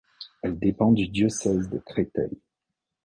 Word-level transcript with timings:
Elle 0.41 0.57
dépend 0.57 0.91
du 0.93 1.07
diocèse 1.09 1.69
de 1.69 1.77
Créteil. 1.77 2.35